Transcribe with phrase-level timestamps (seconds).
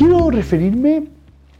[0.00, 1.08] quiero referirme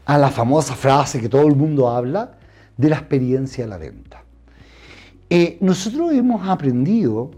[0.03, 2.39] a la famosa frase que todo el mundo habla
[2.75, 4.23] de la experiencia de la venta.
[5.29, 7.29] Eh, nosotros hemos aprendido,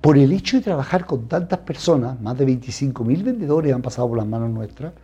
[0.00, 4.08] por el hecho de trabajar con tantas personas, más de 25 mil vendedores han pasado
[4.08, 4.94] por las manos nuestras,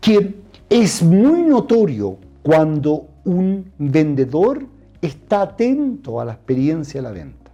[0.00, 0.34] que
[0.68, 4.66] es muy notorio cuando un vendedor
[5.00, 7.52] está atento a la experiencia de la venta.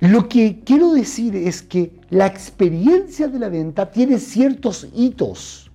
[0.00, 5.68] Lo que quiero decir es que la experiencia de la venta tiene ciertos hitos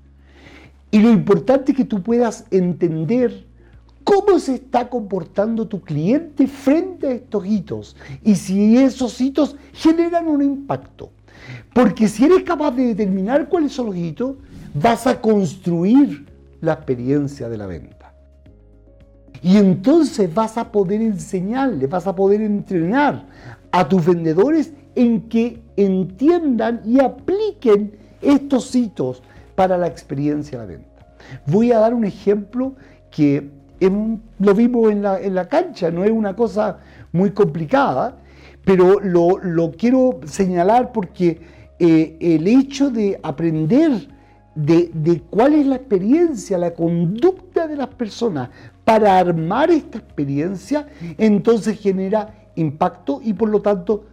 [0.91, 3.45] y lo importante es que tú puedas entender
[4.03, 10.27] cómo se está comportando tu cliente frente a estos hitos y si esos hitos generan
[10.27, 11.11] un impacto.
[11.73, 14.37] Porque si eres capaz de determinar cuáles son los hitos,
[14.73, 16.25] vas a construir
[16.61, 18.13] la experiencia de la venta.
[19.41, 23.25] Y entonces vas a poder enseñarle, vas a poder entrenar
[23.71, 29.21] a tus vendedores en que entiendan y apliquen estos hitos
[29.57, 31.07] para la experiencia de la venta.
[31.47, 32.75] Voy a dar un ejemplo
[33.09, 36.77] que lo vimos en la, cancha, no es una cosa
[37.11, 38.19] muy complicada,
[38.63, 41.41] pero lo, quiero señalar porque
[41.79, 44.09] eh, el hecho de aprender
[44.53, 48.49] de, cuál es la experiencia, la conducta de las personas
[48.83, 54.05] para armar esta experiencia, entonces genera impacto y por lo tanto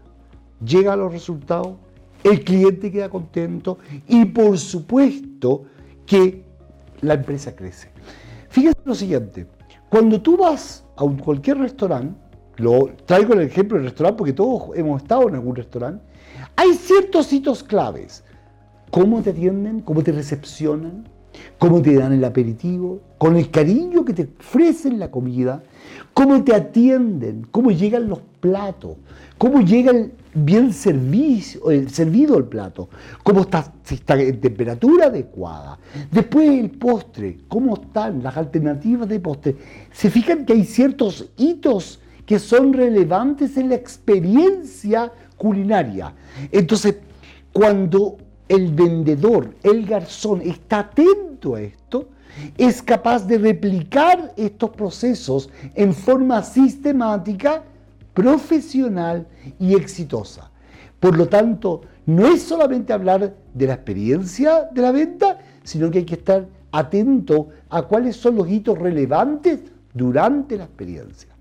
[0.64, 1.76] llega a los resultados,
[2.24, 5.64] el cliente queda contento y por supuesto
[6.06, 6.44] que
[7.02, 7.90] la empresa crece.
[8.48, 9.46] Fíjense lo siguiente,
[9.88, 12.18] cuando tú vas a cualquier restaurante,
[12.56, 16.04] lo traigo el ejemplo del restaurante porque todos hemos estado en algún restaurante,
[16.56, 18.24] hay ciertos hitos claves.
[18.90, 21.08] Cómo te atienden, cómo te recepcionan,
[21.58, 25.62] cómo te dan el aperitivo, con el cariño que te ofrecen la comida,
[26.12, 28.96] cómo te atienden, cómo llegan los platos,
[29.38, 32.88] cómo llega el bien servido el plato,
[33.22, 35.78] cómo está, está en temperatura adecuada.
[36.10, 39.56] Después el postre, cómo están las alternativas de postre.
[39.92, 46.14] Se fijan que hay ciertos hitos que son relevantes en la experiencia culinaria.
[46.50, 46.96] Entonces,
[47.52, 48.16] cuando
[48.48, 52.08] el vendedor, el garzón, está atento a esto,
[52.58, 57.62] es capaz de replicar estos procesos en forma sistemática,
[58.12, 59.26] profesional
[59.58, 60.50] y exitosa.
[61.00, 65.98] Por lo tanto, no es solamente hablar de la experiencia de la venta, sino que
[65.98, 69.60] hay que estar atento a cuáles son los hitos relevantes
[69.92, 71.33] durante la experiencia.